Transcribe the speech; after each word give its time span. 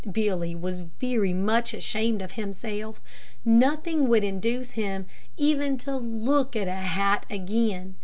Billy 0.11 0.55
was 0.55 0.79
very 0.79 1.31
much 1.31 1.75
ashamed 1.75 2.23
of 2.23 2.31
himself. 2.31 2.99
Nothing 3.45 4.07
would 4.07 4.23
induce 4.23 4.71
him 4.71 5.05
even 5.37 5.77
to 5.77 5.95
look 5.95 6.55
at 6.55 6.67
a 6.67 6.71
hat 6.73 7.23
again. 7.29 7.93